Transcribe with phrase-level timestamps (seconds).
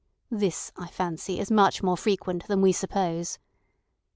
[0.31, 3.37] This, I fancy, is much more frequent than we suppose.